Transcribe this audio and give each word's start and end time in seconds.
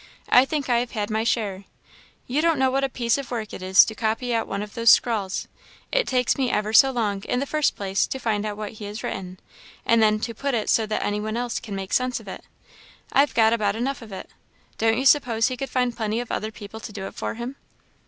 I 0.29 0.45
think 0.45 0.67
I 0.67 0.79
have 0.79 0.93
had 0.93 1.11
my 1.11 1.23
share. 1.23 1.65
You 2.25 2.41
don't 2.41 2.57
know 2.57 2.71
what 2.71 2.83
a 2.83 2.89
piece 2.89 3.19
of 3.19 3.29
work 3.29 3.53
it 3.53 3.61
is 3.61 3.85
to 3.85 3.93
copy 3.93 4.33
out 4.33 4.47
one 4.47 4.63
of 4.63 4.73
those 4.73 4.89
scrawls. 4.89 5.47
It 5.91 6.07
takes 6.07 6.39
me 6.39 6.49
ever 6.49 6.73
so 6.73 6.89
long, 6.89 7.21
in 7.25 7.39
the 7.39 7.45
first 7.45 7.75
place, 7.75 8.07
to 8.07 8.17
find 8.17 8.43
out 8.43 8.57
what 8.57 8.71
he 8.71 8.85
has 8.85 9.03
written, 9.03 9.39
and 9.85 10.01
then 10.01 10.19
to 10.21 10.33
put 10.33 10.55
it 10.55 10.69
so 10.71 10.87
that 10.87 11.03
any 11.05 11.19
one 11.19 11.37
else 11.37 11.59
can 11.59 11.75
make 11.75 11.93
sense 11.93 12.19
of 12.19 12.27
it 12.27 12.43
I've 13.13 13.35
got 13.35 13.53
about 13.53 13.75
enough 13.75 14.01
of 14.01 14.11
it. 14.11 14.27
Don't 14.79 14.97
you 14.97 15.05
suppose 15.05 15.49
he 15.49 15.57
could 15.57 15.69
find 15.69 15.95
plenty 15.95 16.19
of 16.19 16.31
other 16.31 16.49
people 16.51 16.79
to 16.79 16.91
do 16.91 17.05
it 17.05 17.13
for 17.13 17.35
him?" 17.35 17.55